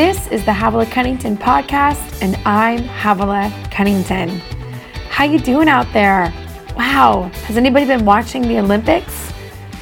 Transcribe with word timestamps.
This 0.00 0.28
is 0.28 0.46
the 0.46 0.52
Havilah 0.54 0.86
Cunnington 0.86 1.36
podcast, 1.36 2.22
and 2.22 2.34
I'm 2.46 2.78
Havilah 2.78 3.52
Cunnington. 3.70 4.30
How 5.10 5.24
you 5.24 5.38
doing 5.38 5.68
out 5.68 5.92
there? 5.92 6.32
Wow, 6.74 7.30
has 7.44 7.58
anybody 7.58 7.84
been 7.84 8.06
watching 8.06 8.40
the 8.40 8.60
Olympics? 8.60 9.30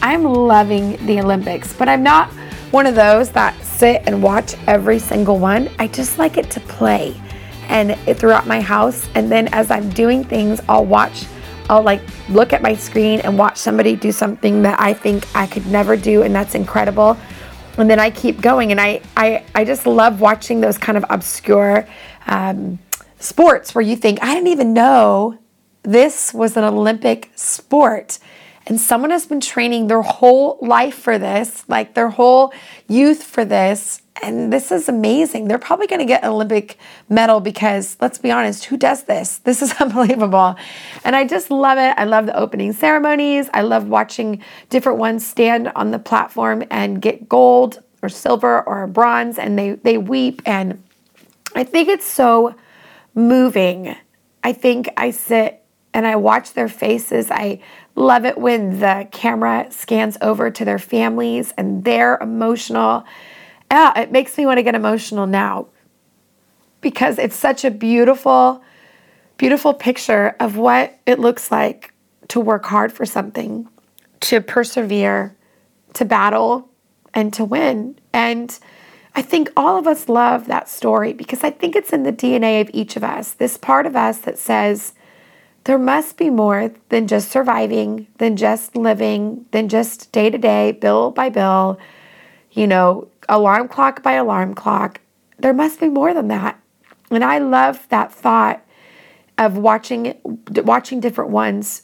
I'm 0.02 0.24
loving 0.24 0.96
the 1.06 1.20
Olympics, 1.20 1.73
but 1.73 1.88
I'm 1.88 2.02
not 2.02 2.32
one 2.73 2.84
of 2.84 2.96
those 2.96 3.30
that 3.30 3.54
sit 3.62 4.02
and 4.06 4.20
watch 4.20 4.56
every 4.66 4.98
single 4.98 5.38
one. 5.38 5.70
I 5.78 5.86
just 5.86 6.19
like 6.19 6.37
it 6.37 6.50
to 6.50 6.59
play 6.62 7.14
and 7.69 7.92
it, 7.92 8.19
throughout 8.19 8.45
my 8.45 8.60
house. 8.60 9.09
And 9.14 9.30
then 9.30 9.46
as 9.55 9.70
I'm 9.70 9.88
doing 9.91 10.24
things, 10.24 10.60
I'll 10.69 10.84
watch, 10.84 11.27
I'll 11.70 11.84
like 11.84 12.02
look 12.28 12.52
at 12.52 12.60
my 12.60 12.74
screen 12.74 13.20
and 13.20 13.38
watch 13.38 13.56
somebody 13.56 13.95
do 13.95 14.10
something 14.10 14.62
that 14.62 14.80
I 14.80 14.95
think 14.95 15.28
I 15.37 15.46
could 15.46 15.66
never 15.69 15.96
do, 15.96 16.24
and 16.24 16.34
that's 16.34 16.56
incredible 16.56 17.16
and 17.78 17.88
then 17.88 17.98
I 17.98 18.10
keep 18.10 18.41
going. 18.41 18.70
And 18.70 18.80
I, 18.80 19.00
I, 19.16 19.45
I 19.55 19.64
just 19.64 19.87
love 19.87 20.20
watching 20.20 20.60
those 20.60 20.78
kind 20.78 20.98
of 20.98 21.05
obscure 21.10 21.87
um, 22.27 22.78
sports 23.18 23.74
where 23.74 23.82
you 23.82 23.96
think, 23.96 24.23
I 24.23 24.34
didn't 24.34 24.48
even 24.48 24.73
know 24.73 25.38
this 25.82 26.34
was 26.34 26.56
an 26.56 26.64
Olympic 26.64 27.30
sport. 27.34 28.18
And 28.66 28.78
someone 28.78 29.10
has 29.10 29.24
been 29.24 29.41
training 29.41 29.87
their 29.87 30.02
whole 30.02 30.59
life 30.60 30.95
for 30.95 31.18
this, 31.18 31.64
like 31.68 31.95
their 31.95 32.10
whole 32.10 32.52
youth 32.87 33.23
for 33.23 33.45
this. 33.45 34.02
And 34.22 34.52
this 34.52 34.72
is 34.72 34.88
amazing. 34.88 35.48
They're 35.48 35.58
probably 35.58 35.86
going 35.86 36.00
to 36.00 36.06
get 36.06 36.22
an 36.22 36.30
Olympic 36.30 36.78
medal 37.09 37.40
because, 37.40 37.96
let's 38.00 38.18
be 38.18 38.30
honest, 38.30 38.64
who 38.66 38.76
does 38.76 39.04
this? 39.04 39.40
This 39.48 39.62
is 39.62 39.72
unbelievable. 39.80 40.56
And 41.04 41.16
I 41.16 41.26
just 41.26 41.50
love 41.50 41.78
it. 41.78 41.95
I 41.96 42.04
love 42.04 42.26
the 42.26 42.37
opening 42.37 42.73
ceremonies. 42.73 43.48
I 43.54 43.62
love 43.62 43.88
watching 43.88 44.43
different 44.68 44.98
ones 44.98 45.26
stand 45.26 45.73
on 45.74 45.90
the 45.90 45.98
platform 45.98 46.65
and 46.70 47.01
get 47.01 47.28
gold 47.28 47.82
or 48.02 48.09
silver 48.09 48.62
or 48.62 48.87
bronze 48.87 49.38
and 49.38 49.59
they, 49.59 49.73
they 49.73 49.96
weep. 49.98 50.43
And 50.45 50.82
I 51.54 51.65
think 51.65 51.88
it's 51.88 52.06
so 52.06 52.54
moving. 53.15 53.96
I 54.45 54.52
think 54.52 54.90
I 54.96 55.10
sit 55.10 55.62
and 55.95 56.06
I 56.06 56.16
watch 56.16 56.52
their 56.52 56.68
faces. 56.68 57.30
I 57.30 57.60
love 57.95 58.24
it 58.24 58.38
when 58.38 58.80
the 58.80 59.09
camera 59.10 59.66
scans 59.71 60.16
over 60.21 60.50
to 60.50 60.65
their 60.65 60.78
families 60.78 61.52
and 61.56 61.84
they're 61.84 62.18
emotional 62.18 63.04
yeah, 63.71 63.99
it 63.99 64.12
makes 64.12 64.37
me 64.38 64.47
want 64.47 64.59
to 64.59 64.62
get 64.62 64.75
emotional 64.75 65.27
now 65.27 65.69
because 66.81 67.19
it's 67.19 67.37
such 67.37 67.65
a 67.65 67.71
beautiful, 67.71 68.62
beautiful 69.37 69.75
picture 69.75 70.37
of 70.41 70.56
what 70.56 70.99
it 71.06 71.19
looks 71.19 71.50
like 71.50 71.93
to 72.28 72.41
work 72.41 72.66
hard 72.66 72.93
for 72.93 73.05
something, 73.05 73.69
to 74.21 74.41
persevere, 74.41 75.37
to 75.94 76.05
battle, 76.05 76.69
and 77.15 77.33
to 77.33 77.44
win. 77.44 77.99
And 78.12 78.56
I 79.15 79.22
think 79.22 79.50
all 79.56 79.78
of 79.78 79.87
us 79.87 80.09
love 80.09 80.47
that 80.47 80.69
story 80.69 81.12
because 81.12 81.43
I 81.43 81.50
think 81.50 81.75
it's 81.75 81.93
in 81.93 82.05
the 82.05 82.12
DNA 82.12 82.61
of 82.61 82.71
each 82.72 82.97
of 82.97 83.05
us, 83.05 83.33
this 83.33 83.56
part 83.56 83.87
of 83.87 83.97
us 83.97 84.19
that 84.19 84.39
says, 84.39 84.94
there 85.65 85.78
must 85.78 86.16
be 86.16 86.31
more 86.31 86.72
than 86.89 87.06
just 87.06 87.31
surviving, 87.31 88.06
than 88.19 88.37
just 88.37 88.77
living, 88.77 89.44
than 89.50 89.69
just 89.69 90.12
day 90.12 90.31
to 90.31 90.39
day, 90.39 90.72
bill 90.72 91.11
by 91.11 91.28
bill, 91.28 91.78
you 92.53 92.66
know, 92.66 93.09
alarm 93.28 93.69
clock 93.69 94.03
by 94.03 94.12
alarm 94.12 94.54
clock. 94.54 95.00
There 95.38 95.53
must 95.53 95.81
be 95.81 95.88
more 95.88 96.15
than 96.15 96.28
that. 96.28 96.60
And 97.10 97.25
I 97.25 97.38
love 97.38 97.88
that 97.88 98.12
thought 98.12 98.65
of 99.37 99.56
watching 99.56 100.15
watching 100.25 101.00
different 101.00 101.31
ones 101.31 101.82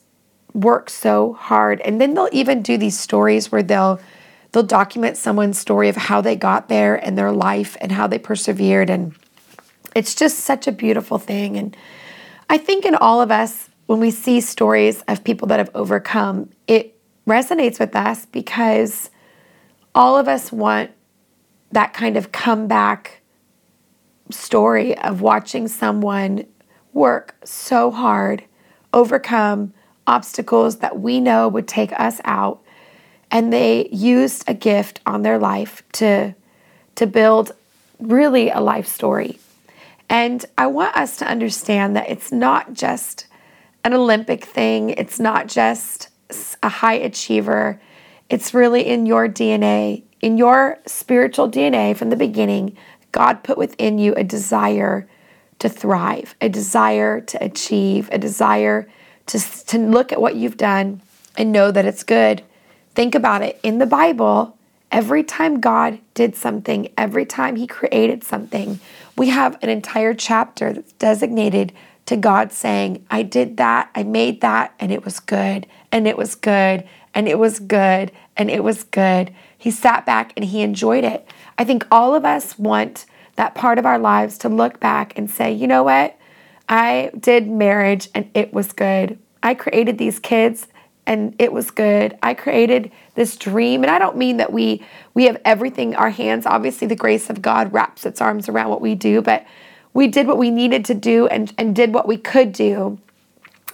work 0.53 0.91
so 0.91 1.35
hard. 1.35 1.81
And 1.81 2.01
then 2.01 2.15
they'll 2.15 2.29
even 2.33 2.63
do 2.63 2.77
these 2.77 2.99
stories 2.99 3.51
where 3.51 3.63
they'll 3.63 4.01
they'll 4.53 4.63
document 4.63 5.17
someone's 5.17 5.59
story 5.59 5.89
of 5.89 5.97
how 5.97 6.21
they 6.21 6.37
got 6.37 6.69
there 6.69 6.95
and 6.97 7.17
their 7.19 7.33
life 7.33 7.77
and 7.81 7.93
how 7.93 8.07
they 8.07 8.19
persevered 8.19 8.89
and 8.89 9.15
it's 9.97 10.15
just 10.15 10.41
such 10.41 10.67
a 10.67 10.73
beautiful 10.73 11.19
thing 11.19 11.57
and 11.57 11.77
I 12.49 12.59
think 12.59 12.85
in 12.85 12.95
all 12.95 13.21
of 13.21 13.31
us 13.31 13.69
when 13.87 14.01
we 14.01 14.11
see 14.11 14.41
stories 14.41 15.03
of 15.09 15.25
people 15.25 15.49
that 15.49 15.59
have 15.59 15.71
overcome, 15.75 16.51
it 16.67 16.99
resonates 17.27 17.79
with 17.79 17.95
us 17.95 18.27
because 18.27 19.11
all 19.95 20.19
of 20.19 20.29
us 20.29 20.51
want 20.51 20.91
that 21.73 21.93
kind 21.93 22.17
of 22.17 22.33
comeback 22.33 23.21
story 24.31 24.97
of 24.99 25.21
watching 25.21 25.69
someone 25.69 26.47
work 26.93 27.35
so 27.45 27.91
hard, 27.91 28.45
overcome 28.93 29.73
obstacles 30.07 30.79
that 30.79 30.99
we 30.99 31.21
know 31.21 31.49
would 31.49 31.69
take 31.69 31.99
us 31.99 32.21
out, 32.25 32.63
and 33.31 33.53
they 33.53 33.89
used 33.89 34.45
a 34.49 34.55
gift 34.55 35.01
on 35.07 35.23
their 35.23 35.39
life 35.39 35.83
to, 35.93 36.35
to 36.95 37.07
build 37.07 37.53
really 37.99 38.51
a 38.51 38.61
life 38.61 38.87
story. 38.87 39.39
And 40.09 40.45
I 40.59 40.67
want 40.67 40.97
us 40.97 41.17
to 41.19 41.27
understand 41.27 41.97
that 41.97 42.09
it's 42.09 42.31
not 42.31 42.73
just 42.73 43.27
an 43.83 43.95
Olympic 43.95 44.45
thing, 44.45 44.91
it's 44.91 45.19
not 45.19 45.49
just 45.49 46.09
a 46.63 46.69
high 46.69 46.95
achiever, 46.95 47.81
it's 48.29 48.55
really 48.55 48.87
in 48.87 49.07
your 49.07 49.29
DNA 49.29 50.03
in 50.25 50.39
your 50.39 50.79
spiritual 50.87 51.51
DNA 51.51 51.95
from 51.95 52.09
the 52.09 52.17
beginning, 52.17 52.75
God 53.13 53.45
put 53.45 53.59
within 53.59 53.99
you 53.99 54.15
a 54.15 54.25
desire 54.25 55.07
to 55.59 55.69
thrive, 55.69 56.35
a 56.41 56.49
desire 56.49 57.21
to 57.21 57.45
achieve, 57.45 58.09
a 58.11 58.17
desire 58.17 58.89
to, 59.27 59.39
to 59.67 59.79
look 59.79 60.13
at 60.13 60.23
what 60.23 60.35
you've 60.35 60.57
done 60.57 61.03
and 61.37 61.53
know 61.53 61.71
that 61.71 61.85
it's 61.85 62.03
good. 62.03 62.43
Think 62.95 63.15
about 63.15 63.43
it. 63.43 63.61
In 63.63 63.77
the 63.77 63.87
Bible, 63.87 64.57
every 64.91 65.25
time 65.25 65.61
God 65.61 65.99
did 66.15 66.35
something, 66.35 66.89
every 66.97 67.27
time 67.27 67.57
He 67.57 67.67
created 67.67 68.25
something, 68.25 68.81
we 69.19 69.29
have 69.29 69.59
an 69.63 69.69
entire 69.69 70.15
chapter 70.15 70.73
that's 70.73 70.95
designated 70.95 71.71
to 72.07 72.17
God 72.17 72.51
saying, 72.51 73.05
I 73.11 73.25
did 73.25 73.59
that, 73.59 73.91
I 73.95 74.05
made 74.05 74.41
that, 74.41 74.73
and 74.81 74.91
it 74.91 75.05
was 75.05 75.21
good, 75.21 75.67
and 75.93 76.09
it 76.09 76.17
was 76.17 76.35
good, 76.35 76.89
and 77.15 77.29
it 77.29 77.39
was 77.39 77.59
good, 77.61 78.13
and 78.37 78.51
it 78.51 78.65
was 78.65 78.85
good. 78.85 79.33
He 79.57 79.71
sat 79.71 80.05
back 80.05 80.33
and 80.37 80.45
he 80.45 80.63
enjoyed 80.63 81.05
it. 81.05 81.27
I 81.57 81.65
think 81.65 81.87
all 81.91 82.15
of 82.15 82.25
us 82.25 82.59
want 82.59 83.07
that 83.37 83.55
part 83.55 83.79
of 83.79 83.87
our 83.87 83.99
lives 83.99 84.39
to 84.39 84.49
look 84.49 84.81
back 84.81 85.17
and 85.17 85.31
say, 85.31 85.53
you 85.53 85.67
know 85.67 85.83
what? 85.85 86.17
I 86.69 87.11
did 87.19 87.49
marriage 87.49 88.09
and 88.15 88.31
it 88.35 88.53
was 88.53 88.73
good. 88.73 89.19
I 89.43 89.55
created 89.55 89.99
these 89.99 90.19
kids 90.19 90.67
and 91.07 91.35
it 91.39 91.53
was 91.53 91.71
good. 91.71 92.17
I 92.23 92.35
created 92.35 92.91
this 93.15 93.37
dream 93.37 93.83
and 93.83 93.91
I 93.91 93.99
don't 93.99 94.17
mean 94.17 94.39
that 94.39 94.53
we 94.53 94.85
we 95.13 95.25
have 95.25 95.41
everything 95.45 95.95
our 95.95 96.11
hands 96.11 96.47
obviously 96.47 96.87
the 96.87 96.97
grace 96.97 97.29
of 97.29 97.43
God 97.43 97.73
wraps 97.73 98.07
its 98.07 98.21
arms 98.21 98.49
around 98.49 98.71
what 98.71 98.81
we 98.81 98.95
do, 98.95 99.21
but 99.21 99.45
we 99.93 100.09
did 100.09 100.27
what 100.27 100.39
we 100.39 100.51
needed 100.51 100.85
to 100.87 100.95
do 100.95 101.27
and 101.27 101.53
and 101.59 101.77
did 101.77 101.93
what 101.93 102.09
we 102.09 102.17
could 102.17 102.53
do. 102.53 102.99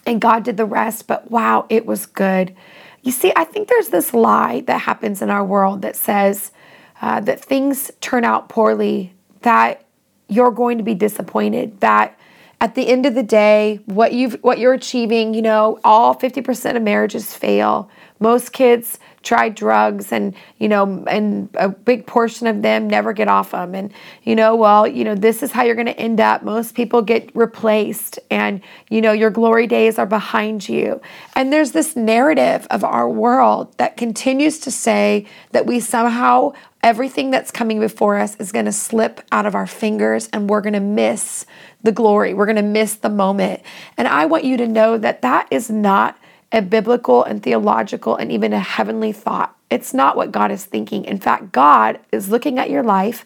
And 0.06 0.20
God 0.20 0.44
did 0.44 0.56
the 0.56 0.64
rest, 0.64 1.06
but 1.06 1.30
wow, 1.30 1.66
it 1.68 1.86
was 1.86 2.06
good. 2.06 2.56
You 3.02 3.12
see, 3.12 3.32
I 3.34 3.44
think 3.44 3.68
there's 3.68 3.88
this 3.88 4.12
lie 4.12 4.60
that 4.66 4.82
happens 4.82 5.22
in 5.22 5.30
our 5.30 5.44
world 5.44 5.82
that 5.82 5.96
says 5.96 6.52
uh, 7.00 7.20
that 7.20 7.42
things 7.42 7.90
turn 8.00 8.24
out 8.24 8.48
poorly, 8.48 9.14
that 9.42 9.84
you're 10.28 10.50
going 10.50 10.78
to 10.78 10.84
be 10.84 10.94
disappointed, 10.94 11.80
that 11.80 12.18
at 12.60 12.74
the 12.74 12.88
end 12.88 13.06
of 13.06 13.14
the 13.14 13.22
day, 13.22 13.80
what 13.86 14.12
you've 14.12 14.34
what 14.42 14.58
you're 14.58 14.74
achieving, 14.74 15.32
you 15.32 15.40
know, 15.40 15.80
all 15.82 16.14
50% 16.14 16.76
of 16.76 16.82
marriages 16.82 17.34
fail. 17.34 17.90
Most 18.18 18.52
kids 18.52 18.98
try 19.22 19.48
drugs 19.50 20.12
and, 20.12 20.34
you 20.58 20.68
know, 20.68 21.04
and 21.06 21.48
a 21.54 21.68
big 21.68 22.06
portion 22.06 22.46
of 22.46 22.62
them 22.62 22.88
never 22.88 23.12
get 23.12 23.28
off 23.28 23.50
them. 23.50 23.74
And, 23.74 23.92
you 24.22 24.34
know, 24.34 24.56
well, 24.56 24.86
you 24.86 25.04
know, 25.04 25.14
this 25.14 25.42
is 25.42 25.52
how 25.52 25.62
you're 25.62 25.74
going 25.74 25.86
to 25.86 26.00
end 26.00 26.20
up. 26.20 26.42
Most 26.42 26.74
people 26.74 27.02
get 27.02 27.30
replaced 27.34 28.18
and, 28.30 28.62
you 28.88 29.02
know, 29.02 29.12
your 29.12 29.30
glory 29.30 29.66
days 29.66 29.98
are 29.98 30.06
behind 30.06 30.68
you. 30.68 31.02
And 31.34 31.52
there's 31.52 31.72
this 31.72 31.96
narrative 31.96 32.66
of 32.70 32.82
our 32.82 33.08
world 33.08 33.76
that 33.76 33.96
continues 33.96 34.58
to 34.60 34.70
say 34.70 35.26
that 35.52 35.66
we 35.66 35.80
somehow 35.80 36.52
everything 36.82 37.30
that's 37.30 37.50
coming 37.50 37.78
before 37.78 38.18
us 38.18 38.36
is 38.36 38.52
going 38.52 38.64
to 38.64 38.72
slip 38.72 39.20
out 39.30 39.44
of 39.44 39.54
our 39.54 39.66
fingers 39.66 40.30
and 40.32 40.48
we're 40.48 40.62
going 40.62 40.72
to 40.72 40.80
miss 40.80 41.44
the 41.82 41.92
glory. 41.92 42.32
We're 42.32 42.46
going 42.46 42.56
to 42.56 42.62
miss 42.62 42.94
the 42.94 43.10
moment. 43.10 43.60
And 43.98 44.08
I 44.08 44.24
want 44.26 44.44
you 44.44 44.56
to 44.56 44.66
know 44.66 44.96
that 44.96 45.20
that 45.22 45.48
is 45.50 45.68
not 45.68 46.16
a 46.52 46.62
biblical 46.62 47.22
and 47.22 47.42
theological 47.42 48.16
and 48.16 48.32
even 48.32 48.52
a 48.52 48.60
heavenly 48.60 49.12
thought. 49.12 49.56
It's 49.70 49.94
not 49.94 50.16
what 50.16 50.32
God 50.32 50.50
is 50.50 50.64
thinking. 50.64 51.04
In 51.04 51.18
fact, 51.18 51.52
God 51.52 52.00
is 52.10 52.28
looking 52.28 52.58
at 52.58 52.70
your 52.70 52.82
life 52.82 53.24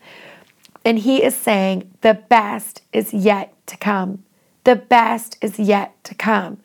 and 0.85 0.99
He 0.99 1.23
is 1.23 1.35
saying, 1.35 1.91
the 2.03 2.15
best 2.15 2.82
is 2.93 3.15
yet 3.15 3.55
to 3.67 3.76
come. 3.76 4.25
The 4.65 4.76
best 4.76 5.38
is 5.41 5.59
yet 5.59 6.03
to 6.05 6.15
come. 6.15 6.59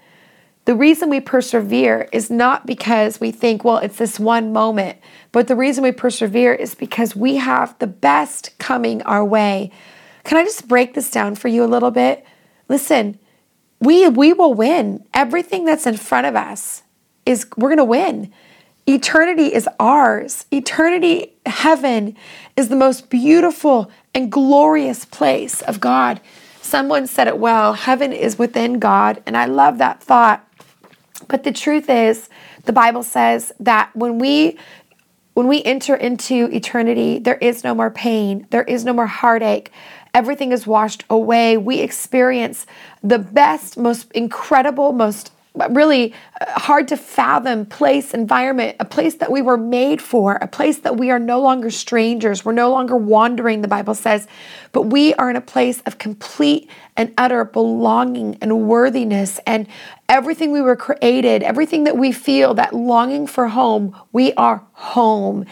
The 0.65 0.75
reason 0.75 1.09
we 1.09 1.19
persevere 1.19 2.07
is 2.11 2.29
not 2.29 2.65
because 2.65 3.19
we 3.19 3.31
think, 3.31 3.63
well, 3.63 3.77
it's 3.77 3.97
this 3.97 4.19
one 4.19 4.53
moment, 4.53 4.99
but 5.31 5.47
the 5.47 5.55
reason 5.55 5.83
we 5.83 5.91
persevere 5.91 6.53
is 6.53 6.75
because 6.75 7.15
we 7.15 7.37
have 7.37 7.77
the 7.79 7.87
best 7.87 8.57
coming 8.59 9.01
our 9.03 9.25
way. 9.25 9.71
Can 10.25 10.37
I 10.37 10.43
just 10.43 10.67
break 10.67 10.93
this 10.93 11.09
down 11.09 11.35
for 11.35 11.47
you 11.47 11.63
a 11.63 11.65
little 11.65 11.89
bit? 11.89 12.23
Listen, 12.67 13.17
we 13.79 14.07
we 14.09 14.33
will 14.33 14.53
win. 14.53 15.05
Everything 15.13 15.65
that's 15.65 15.87
in 15.87 15.97
front 15.97 16.27
of 16.27 16.35
us 16.35 16.83
is 17.25 17.47
we're 17.57 17.69
going 17.69 17.77
to 17.77 17.83
win. 17.83 18.31
Eternity 18.87 19.53
is 19.53 19.69
ours. 19.79 20.45
Eternity, 20.51 21.33
heaven, 21.45 22.15
is 22.57 22.69
the 22.69 22.75
most 22.75 23.09
beautiful 23.09 23.91
and 24.15 24.31
glorious 24.31 25.05
place 25.05 25.61
of 25.61 25.79
God. 25.79 26.19
Someone 26.61 27.07
said 27.07 27.27
it 27.27 27.37
well 27.37 27.73
heaven 27.73 28.11
is 28.11 28.37
within 28.37 28.79
God. 28.79 29.21
And 29.25 29.37
I 29.37 29.45
love 29.45 29.77
that 29.77 30.01
thought. 30.01 30.45
But 31.27 31.43
the 31.43 31.51
truth 31.51 31.89
is, 31.89 32.29
the 32.65 32.73
Bible 32.73 33.03
says 33.03 33.51
that 33.59 33.95
when 33.95 34.19
we 34.19 34.57
when 35.39 35.47
we 35.47 35.63
enter 35.63 35.95
into 35.95 36.49
eternity, 36.53 37.17
there 37.17 37.37
is 37.37 37.63
no 37.63 37.73
more 37.73 37.89
pain, 37.89 38.45
there 38.49 38.63
is 38.63 38.83
no 38.83 38.91
more 38.91 39.07
heartache. 39.07 39.71
Everything 40.13 40.51
is 40.51 40.67
washed 40.67 41.05
away. 41.09 41.55
We 41.55 41.79
experience 41.79 42.65
the 43.01 43.19
best, 43.19 43.77
most 43.77 44.11
incredible, 44.11 44.91
most 44.91 45.31
really 45.69 46.13
uh, 46.41 46.59
hard 46.59 46.89
to 46.89 46.97
fathom 46.97 47.65
place, 47.65 48.13
environment, 48.13 48.75
a 48.81 48.85
place 48.85 49.15
that 49.15 49.31
we 49.31 49.41
were 49.41 49.55
made 49.55 50.01
for, 50.01 50.35
a 50.35 50.47
place 50.47 50.79
that 50.79 50.97
we 50.97 51.09
are 51.09 51.19
no 51.19 51.39
longer 51.39 51.69
strangers. 51.69 52.43
We're 52.43 52.51
no 52.51 52.69
longer 52.69 52.97
wandering, 52.97 53.61
the 53.61 53.69
Bible 53.69 53.95
says, 53.95 54.27
but 54.73 54.87
we 54.87 55.13
are 55.13 55.29
in 55.29 55.37
a 55.37 55.41
place 55.41 55.81
of 55.85 55.97
complete 55.97 56.69
and 56.97 57.13
utter 57.17 57.45
belonging 57.45 58.37
and 58.41 58.67
worthiness 58.67 59.39
and 59.47 59.67
everything 60.09 60.51
we 60.51 60.61
were 60.61 60.75
created, 60.75 61.43
everything 61.43 61.83
that 61.85 61.95
we 61.95 62.11
feel, 62.11 62.55
that 62.55 62.73
longing 62.73 63.27
for 63.27 63.47
home, 63.47 63.95
we 64.11 64.33
are 64.33 64.65
home. 64.73 65.45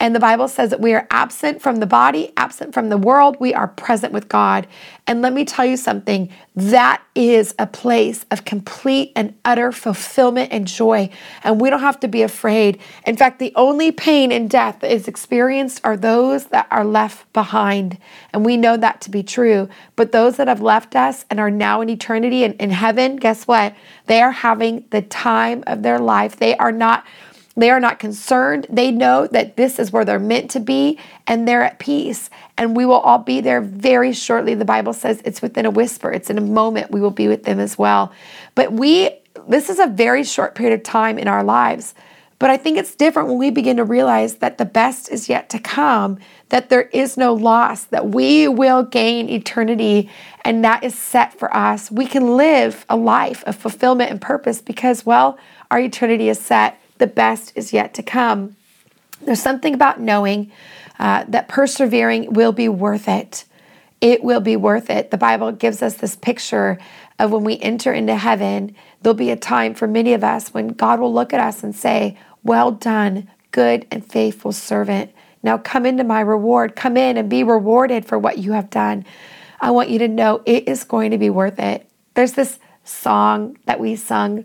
And 0.00 0.14
the 0.14 0.20
Bible 0.20 0.48
says 0.48 0.70
that 0.70 0.80
we 0.80 0.92
are 0.92 1.06
absent 1.10 1.62
from 1.62 1.76
the 1.76 1.86
body, 1.86 2.32
absent 2.36 2.74
from 2.74 2.88
the 2.88 2.98
world, 2.98 3.36
we 3.40 3.54
are 3.54 3.68
present 3.68 4.12
with 4.12 4.28
God. 4.28 4.66
And 5.06 5.22
let 5.22 5.32
me 5.32 5.44
tell 5.44 5.64
you 5.64 5.76
something 5.76 6.30
that 6.56 7.02
is 7.14 7.54
a 7.58 7.66
place 7.66 8.24
of 8.30 8.44
complete 8.44 9.12
and 9.14 9.34
utter 9.44 9.70
fulfillment 9.70 10.52
and 10.52 10.66
joy. 10.66 11.10
And 11.42 11.60
we 11.60 11.70
don't 11.70 11.80
have 11.80 12.00
to 12.00 12.08
be 12.08 12.22
afraid. 12.22 12.78
In 13.06 13.16
fact, 13.16 13.38
the 13.38 13.52
only 13.54 13.92
pain 13.92 14.32
and 14.32 14.48
death 14.48 14.80
that 14.80 14.90
is 14.90 15.08
experienced 15.08 15.80
are 15.84 15.96
those 15.96 16.46
that 16.46 16.66
are 16.70 16.84
left 16.84 17.30
behind. 17.32 17.98
And 18.32 18.44
we 18.44 18.56
know 18.56 18.76
that 18.76 19.00
to 19.02 19.10
be 19.10 19.22
true. 19.22 19.68
But 19.96 20.12
those 20.12 20.36
that 20.36 20.48
have 20.48 20.62
left 20.62 20.96
us 20.96 21.24
and 21.30 21.38
are 21.38 21.50
now 21.50 21.80
in 21.80 21.88
eternity 21.88 22.44
and 22.44 22.54
in 22.54 22.70
heaven, 22.70 23.16
guess 23.16 23.46
what? 23.46 23.74
They 24.06 24.20
are 24.20 24.32
having 24.32 24.84
the 24.90 25.02
time 25.02 25.64
of 25.66 25.82
their 25.82 25.98
life. 25.98 26.36
They 26.36 26.56
are 26.56 26.72
not 26.72 27.04
they 27.56 27.70
are 27.70 27.78
not 27.78 28.00
concerned. 28.00 28.66
They 28.68 28.90
know 28.90 29.28
that 29.28 29.56
this 29.56 29.78
is 29.78 29.92
where 29.92 30.04
they're 30.04 30.18
meant 30.18 30.50
to 30.52 30.60
be 30.60 30.98
and 31.26 31.46
they're 31.46 31.62
at 31.62 31.78
peace. 31.78 32.28
And 32.58 32.76
we 32.76 32.84
will 32.84 32.98
all 32.98 33.18
be 33.18 33.40
there 33.40 33.60
very 33.60 34.12
shortly. 34.12 34.54
The 34.54 34.64
Bible 34.64 34.92
says 34.92 35.22
it's 35.24 35.40
within 35.40 35.64
a 35.64 35.70
whisper, 35.70 36.10
it's 36.10 36.30
in 36.30 36.38
a 36.38 36.42
moment 36.42 36.90
we 36.90 37.00
will 37.00 37.12
be 37.12 37.28
with 37.28 37.44
them 37.44 37.60
as 37.60 37.78
well. 37.78 38.12
But 38.56 38.72
we, 38.72 39.10
this 39.48 39.70
is 39.70 39.78
a 39.78 39.86
very 39.86 40.24
short 40.24 40.54
period 40.54 40.74
of 40.74 40.82
time 40.82 41.18
in 41.18 41.28
our 41.28 41.44
lives. 41.44 41.94
But 42.44 42.50
I 42.50 42.58
think 42.58 42.76
it's 42.76 42.94
different 42.94 43.30
when 43.30 43.38
we 43.38 43.48
begin 43.48 43.78
to 43.78 43.84
realize 43.84 44.34
that 44.34 44.58
the 44.58 44.66
best 44.66 45.10
is 45.10 45.30
yet 45.30 45.48
to 45.48 45.58
come, 45.58 46.18
that 46.50 46.68
there 46.68 46.90
is 46.92 47.16
no 47.16 47.32
loss, 47.32 47.84
that 47.84 48.10
we 48.10 48.48
will 48.48 48.82
gain 48.82 49.30
eternity, 49.30 50.10
and 50.44 50.62
that 50.62 50.84
is 50.84 50.94
set 50.94 51.32
for 51.32 51.56
us. 51.56 51.90
We 51.90 52.04
can 52.04 52.36
live 52.36 52.84
a 52.90 52.96
life 52.96 53.44
of 53.44 53.56
fulfillment 53.56 54.10
and 54.10 54.20
purpose 54.20 54.60
because, 54.60 55.06
well, 55.06 55.38
our 55.70 55.78
eternity 55.78 56.28
is 56.28 56.38
set 56.38 56.78
the 56.98 57.06
best 57.06 57.56
is 57.56 57.72
yet 57.72 57.94
to 57.94 58.02
come. 58.02 58.56
There's 59.22 59.40
something 59.40 59.72
about 59.72 59.98
knowing 59.98 60.52
uh, 60.98 61.24
that 61.28 61.48
persevering 61.48 62.34
will 62.34 62.52
be 62.52 62.68
worth 62.68 63.08
it. 63.08 63.46
It 64.04 64.22
will 64.22 64.40
be 64.40 64.54
worth 64.54 64.90
it. 64.90 65.10
The 65.10 65.16
Bible 65.16 65.50
gives 65.50 65.80
us 65.80 65.94
this 65.94 66.14
picture 66.14 66.76
of 67.18 67.32
when 67.32 67.42
we 67.42 67.58
enter 67.60 67.90
into 67.90 68.14
heaven, 68.14 68.76
there'll 69.00 69.14
be 69.14 69.30
a 69.30 69.36
time 69.36 69.72
for 69.72 69.88
many 69.88 70.12
of 70.12 70.22
us 70.22 70.52
when 70.52 70.68
God 70.68 71.00
will 71.00 71.10
look 71.10 71.32
at 71.32 71.40
us 71.40 71.62
and 71.62 71.74
say, 71.74 72.18
Well 72.42 72.70
done, 72.70 73.30
good 73.50 73.86
and 73.90 74.04
faithful 74.04 74.52
servant. 74.52 75.10
Now 75.42 75.56
come 75.56 75.86
into 75.86 76.04
my 76.04 76.20
reward. 76.20 76.76
Come 76.76 76.98
in 76.98 77.16
and 77.16 77.30
be 77.30 77.44
rewarded 77.44 78.04
for 78.04 78.18
what 78.18 78.36
you 78.36 78.52
have 78.52 78.68
done. 78.68 79.06
I 79.58 79.70
want 79.70 79.88
you 79.88 79.98
to 80.00 80.08
know 80.08 80.42
it 80.44 80.68
is 80.68 80.84
going 80.84 81.10
to 81.12 81.18
be 81.18 81.30
worth 81.30 81.58
it. 81.58 81.88
There's 82.12 82.34
this 82.34 82.58
song 82.84 83.56
that 83.64 83.80
we 83.80 83.96
sung 83.96 84.44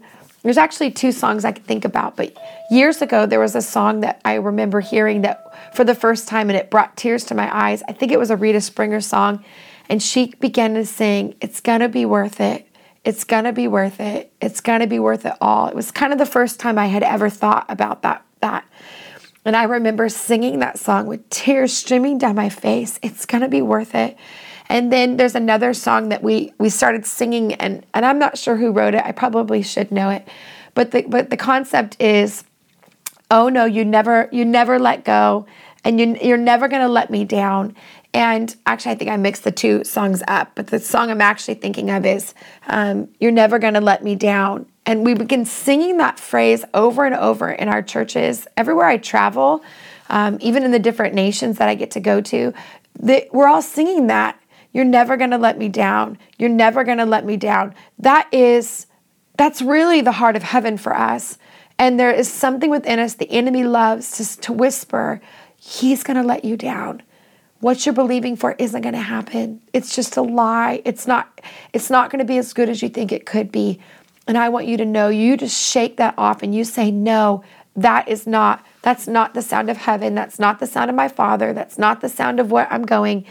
there's 0.50 0.57
actually 0.57 0.90
two 0.90 1.12
songs 1.12 1.46
I 1.46 1.51
can 1.51 1.63
think 1.63 1.86
about, 1.86 2.16
but 2.16 2.36
years 2.72 3.04
ago 3.04 3.28
there 3.28 3.40
was 3.40 3.54
a 3.54 3.62
song 3.62 4.00
that 4.00 4.19
I 4.25 4.34
remember 4.34 4.80
hearing 4.80 5.22
that 5.22 5.46
for 5.75 5.84
the 5.84 5.94
first 5.94 6.28
time 6.28 6.50
and 6.50 6.57
it 6.57 6.72
brought 6.72 6.98
tears 6.98 7.24
to 7.25 7.36
my 7.36 7.56
eyes. 7.56 7.84
I 7.88 7.92
think 7.92 8.12
it 8.12 8.18
was 8.18 8.31
a 8.31 8.36
Rita 8.36 8.60
Springer 8.60 9.00
song, 9.00 9.46
and 9.90 10.01
she 10.01 10.34
began 10.40 10.74
to 10.74 10.88
sing, 10.88 11.36
It's 11.40 11.62
gonna 11.62 11.88
be 11.88 12.04
worth 12.04 12.42
it. 12.42 12.68
It's 13.06 13.25
gonna 13.25 13.54
be 13.54 13.68
worth 13.68 14.00
it. 14.00 14.34
It's 14.42 14.60
gonna 14.60 14.88
be 14.88 14.98
worth 14.98 15.24
it 15.28 15.36
all. 15.40 15.68
It 15.68 15.75
was 15.75 15.92
kind 15.92 16.13
of 16.13 16.18
the 16.18 16.25
first 16.25 16.60
time 16.60 16.80
I 16.80 16.88
had 16.88 17.04
ever 17.04 17.30
thought 17.30 17.68
about 17.69 18.01
that 18.01 18.25
that. 18.40 18.66
And 19.46 19.56
I 19.56 19.66
remember 19.66 20.10
singing 20.10 20.57
that 20.62 20.80
song 20.80 21.06
with 21.06 21.30
tears 21.30 21.74
streaming 21.74 22.18
down 22.18 22.34
my 22.34 22.50
face. 22.50 22.98
It's 23.04 23.28
gonna 23.28 23.50
be 23.50 23.62
worth 23.62 23.94
it. 23.94 24.18
And 24.69 24.94
then 24.94 25.18
there's 25.18 25.36
another 25.36 25.74
song 25.74 26.10
that 26.10 26.21
we 26.21 26.54
we 26.60 26.69
started 26.69 27.06
singing 27.06 27.56
and 27.56 27.86
and 27.94 28.06
I'm 28.06 28.19
not 28.19 28.38
sure 28.38 28.56
who 28.56 28.71
wrote 28.71 28.94
it. 28.94 29.04
I 29.04 29.12
probably 29.12 29.63
should 29.63 29.92
know 29.92 30.10
it. 30.10 30.27
But 30.75 30.92
the 30.92 31.01
but 31.07 31.31
the 31.31 31.38
concept 31.38 32.00
is 32.00 32.44
oh 33.31 33.50
no, 33.50 33.66
you 33.66 33.83
never 33.83 34.30
you 34.31 34.45
never 34.45 34.80
let 34.80 35.04
go 35.04 35.48
and 35.83 36.00
you 36.00 36.18
you're 36.21 36.38
never 36.38 36.68
to 36.69 36.88
let 36.88 37.10
me 37.10 37.25
down. 37.25 37.75
And 38.13 38.56
actually, 38.66 38.94
I 38.94 38.95
think 38.95 39.12
I 39.12 39.18
mixed 39.18 39.44
the 39.44 39.51
two 39.51 39.83
songs 39.83 40.24
up, 40.27 40.54
but 40.56 40.68
the 40.68 40.80
song 40.80 41.12
I'm 41.12 41.22
actually 41.22 41.54
thinking 41.56 41.92
of 41.92 42.06
is 42.07 42.33
um, 42.68 43.07
You're 43.19 43.31
Never 43.31 43.60
Gonna 43.60 43.81
Let 43.81 44.04
Me 44.04 44.15
Down. 44.15 44.65
And 44.88 45.06
we 45.06 45.13
begin 45.13 45.45
singing 45.45 45.98
that 45.98 46.19
phrase 46.19 46.65
over 46.74 47.06
and 47.06 47.13
over 47.13 47.51
in 47.51 47.69
our 47.69 47.83
churches. 47.83 48.48
Everywhere 48.57 48.88
I 48.88 48.98
travel, 48.98 49.63
um, 50.10 50.39
even 50.42 50.63
in 50.63 50.72
the 50.72 50.80
different 50.80 51.13
nations 51.13 51.60
that 51.60 51.69
I 51.69 51.75
get 51.75 51.92
to 51.92 52.00
go 52.00 52.19
to, 52.22 52.51
the, 53.00 53.27
we're 53.31 53.48
all 53.48 53.62
singing 53.62 54.07
that. 54.07 54.38
You're 54.71 54.86
never 54.86 55.18
going 55.18 55.31
to 55.31 55.38
let 55.38 55.57
me 55.57 55.69
down. 55.69 56.18
You're 56.38 56.50
never 56.50 56.83
going 56.83 57.00
to 57.00 57.06
let 57.06 57.25
me 57.25 57.38
down. 57.38 57.74
That 57.98 58.31
is, 58.31 58.88
that's 59.38 59.62
really 59.62 60.01
the 60.01 60.13
heart 60.13 60.36
of 60.36 60.44
heaven 60.44 60.77
for 60.77 60.95
us. 60.95 61.38
And 61.77 62.00
there 62.00 62.12
is 62.12 62.31
something 62.31 62.69
within 62.69 63.00
us 63.00 63.16
the 63.16 63.31
enemy 63.31 63.63
loves 63.63 64.12
to, 64.18 64.42
to 64.42 64.54
whisper, 64.54 65.21
He's 65.62 66.04
going 66.04 66.16
to 66.16 66.24
let 66.24 66.45
you 66.45 66.56
down. 66.56 67.04
What 67.60 67.86
you're 67.86 67.94
believing 67.94 68.38
for 68.38 68.56
isn't 68.57 68.81
going 68.81 68.94
to 68.94 69.01
happen. 69.01 69.62
It's 69.74 69.94
just 69.94 70.16
a 70.16 70.21
lie. 70.21 70.81
It's 70.86 71.06
not, 71.06 71.42
it's 71.74 71.89
not 71.89 72.10
going 72.10 72.19
to 72.19 72.25
be 72.25 72.38
as 72.38 72.54
good 72.54 72.69
as 72.69 72.81
you 72.81 72.88
think 72.88 73.12
it 73.12 73.25
could 73.25 73.51
be. 73.51 73.81
And 74.25 74.38
I 74.38 74.48
want 74.48 74.67
you 74.67 74.77
to 74.77 74.86
know 74.86 75.10
you 75.10 75.36
just 75.36 75.60
shake 75.60 75.98
that 75.98 76.13
off 76.17 76.43
and 76.43 76.55
you 76.55 76.63
say, 76.63 76.91
No, 76.91 77.43
that 77.75 78.08
is 78.08 78.25
not, 78.25 78.65
that's 78.82 79.08
not 79.08 79.34
the 79.34 79.41
sound 79.41 79.70
of 79.70 79.77
heaven. 79.77 80.15
That's 80.15 80.39
not 80.39 80.60
the 80.60 80.67
sound 80.67 80.89
of 80.89 80.96
my 80.96 81.08
father. 81.08 81.51
That's 81.51 81.77
not 81.77 82.01
the 82.01 82.10
sound 82.10 82.39
of 82.39 82.51
what 82.51 82.72
I'm 82.72 82.86
going. 82.86 83.25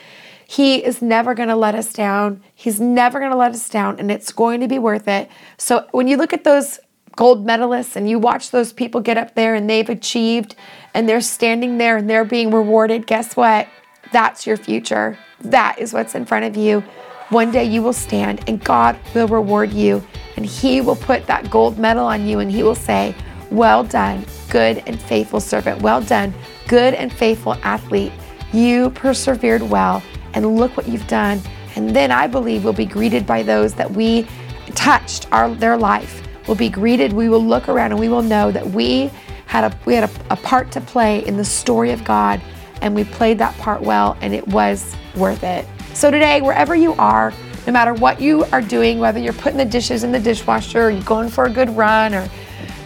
He 0.50 0.82
is 0.82 1.02
never 1.02 1.34
going 1.34 1.50
to 1.50 1.56
let 1.56 1.74
us 1.74 1.92
down. 1.92 2.42
He's 2.54 2.80
never 2.80 3.18
going 3.18 3.30
to 3.30 3.36
let 3.36 3.52
us 3.52 3.68
down, 3.68 4.00
and 4.00 4.10
it's 4.10 4.32
going 4.32 4.62
to 4.62 4.66
be 4.66 4.78
worth 4.78 5.06
it. 5.06 5.28
So 5.58 5.86
when 5.90 6.08
you 6.08 6.16
look 6.16 6.32
at 6.32 6.44
those 6.44 6.80
gold 7.16 7.46
medalists 7.46 7.96
and 7.96 8.08
you 8.08 8.18
watch 8.18 8.50
those 8.50 8.72
people 8.72 9.02
get 9.02 9.18
up 9.18 9.34
there 9.34 9.54
and 9.54 9.68
they've 9.68 9.90
achieved 9.90 10.56
and 10.94 11.06
they're 11.06 11.20
standing 11.20 11.76
there 11.76 11.98
and 11.98 12.08
they're 12.08 12.24
being 12.24 12.50
rewarded, 12.50 13.06
guess 13.06 13.36
what? 13.36 13.68
That's 14.10 14.46
your 14.46 14.56
future. 14.56 15.18
That 15.42 15.78
is 15.78 15.92
what's 15.92 16.14
in 16.14 16.24
front 16.24 16.46
of 16.46 16.56
you. 16.56 16.80
One 17.28 17.50
day 17.50 17.64
you 17.64 17.82
will 17.82 17.92
stand 17.92 18.42
and 18.48 18.64
God 18.64 18.98
will 19.14 19.28
reward 19.28 19.70
you 19.70 20.02
and 20.36 20.46
He 20.46 20.80
will 20.80 20.96
put 20.96 21.26
that 21.26 21.50
gold 21.50 21.78
medal 21.78 22.06
on 22.06 22.26
you 22.26 22.38
and 22.38 22.50
He 22.50 22.62
will 22.62 22.74
say, 22.74 23.14
Well 23.50 23.84
done, 23.84 24.24
good 24.48 24.82
and 24.86 24.98
faithful 24.98 25.40
servant. 25.40 25.82
Well 25.82 26.00
done, 26.00 26.32
good 26.68 26.94
and 26.94 27.12
faithful 27.12 27.52
athlete. 27.62 28.12
You 28.50 28.88
persevered 28.90 29.60
well 29.60 30.02
and 30.34 30.56
look 30.56 30.76
what 30.76 30.88
you've 30.88 31.06
done. 31.06 31.40
And 31.76 31.94
then 31.94 32.10
I 32.10 32.26
believe 32.26 32.64
we'll 32.64 32.72
be 32.72 32.86
greeted 32.86 33.26
by 33.26 33.42
those 33.42 33.74
that 33.74 33.90
we 33.90 34.26
touched 34.74 35.30
our 35.32 35.54
their 35.54 35.76
life. 35.76 36.22
We'll 36.46 36.56
be 36.56 36.68
greeted. 36.68 37.12
We 37.12 37.28
will 37.28 37.44
look 37.44 37.68
around 37.68 37.92
and 37.92 38.00
we 38.00 38.08
will 38.08 38.22
know 38.22 38.50
that 38.50 38.66
we 38.66 39.10
had 39.46 39.64
a 39.64 39.78
we 39.84 39.94
had 39.94 40.04
a, 40.04 40.32
a 40.32 40.36
part 40.36 40.70
to 40.72 40.80
play 40.80 41.24
in 41.26 41.36
the 41.36 41.44
story 41.44 41.90
of 41.90 42.04
God 42.04 42.40
and 42.82 42.94
we 42.94 43.04
played 43.04 43.38
that 43.38 43.56
part 43.58 43.82
well 43.82 44.16
and 44.20 44.34
it 44.34 44.46
was 44.48 44.96
worth 45.16 45.42
it. 45.42 45.66
So 45.94 46.10
today, 46.10 46.40
wherever 46.40 46.74
you 46.74 46.94
are, 46.94 47.32
no 47.66 47.72
matter 47.72 47.92
what 47.92 48.20
you 48.20 48.44
are 48.46 48.62
doing, 48.62 48.98
whether 48.98 49.18
you're 49.18 49.32
putting 49.32 49.58
the 49.58 49.64
dishes 49.64 50.04
in 50.04 50.12
the 50.12 50.20
dishwasher 50.20 50.86
or 50.86 50.90
you're 50.90 51.02
going 51.02 51.28
for 51.28 51.44
a 51.44 51.50
good 51.50 51.70
run 51.70 52.14
or 52.14 52.28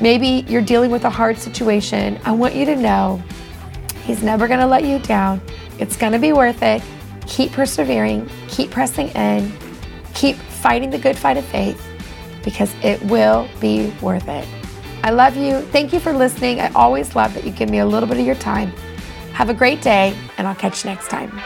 maybe 0.01 0.45
you're 0.49 0.63
dealing 0.63 0.91
with 0.91 1.05
a 1.05 1.11
hard 1.11 1.39
situation, 1.39 2.19
I 2.25 2.33
want 2.33 2.55
you 2.55 2.65
to 2.65 2.77
know 2.77 3.23
He's 4.05 4.23
never 4.23 4.49
going 4.49 4.61
to 4.61 4.67
let 4.67 4.85
you 4.85 4.99
down. 4.99 5.41
It's 5.79 5.97
going 5.97 6.13
to 6.13 6.19
be 6.19 6.33
worth 6.33 6.63
it. 6.63 6.83
Keep 7.27 7.53
persevering, 7.53 8.29
keep 8.49 8.71
pressing 8.71 9.09
in, 9.09 9.53
keep 10.15 10.37
fighting 10.37 10.91
the 10.91 10.99
good 10.99 11.17
fight 11.17 11.37
of 11.37 11.45
faith 11.45 11.81
because 12.45 12.75
it 12.83 13.03
will 13.05 13.49
be 13.61 13.93
worth 14.01 14.29
it. 14.29 14.47
I 15.03 15.11
love 15.11 15.37
you. 15.37 15.61
Thank 15.61 15.93
you 15.93 16.01
for 16.01 16.13
listening. 16.13 16.61
I 16.61 16.73
always 16.75 17.17
love 17.17 17.35
that 17.35 17.45
you 17.45 17.51
give 17.51 17.71
me 17.71 17.79
a 17.79 17.87
little 17.87 18.09
bit 18.09 18.19
of 18.19 18.27
your 18.27 18.37
time. 18.37 18.71
Have 19.33 19.51
a 19.51 19.55
great 19.55 19.83
day, 19.83 20.17
and 20.39 20.47
I'll 20.47 20.55
catch 20.55 20.85
you 20.85 20.91
next 20.91 21.09
time. 21.09 21.41